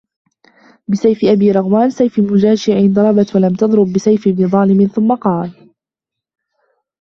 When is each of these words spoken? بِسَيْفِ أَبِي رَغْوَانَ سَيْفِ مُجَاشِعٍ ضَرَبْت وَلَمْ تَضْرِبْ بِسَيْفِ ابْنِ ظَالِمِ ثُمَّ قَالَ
بِسَيْفِ 0.87 1.23
أَبِي 1.25 1.51
رَغْوَانَ 1.51 1.89
سَيْفِ 1.89 2.19
مُجَاشِعٍ 2.19 2.75
ضَرَبْت 2.87 3.35
وَلَمْ 3.35 3.55
تَضْرِبْ 3.55 3.93
بِسَيْفِ 3.93 4.27
ابْنِ 4.27 4.47
ظَالِمِ 4.49 4.87
ثُمَّ 4.87 5.15
قَالَ 5.15 5.69